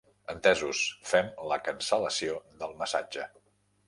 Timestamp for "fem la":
1.09-1.57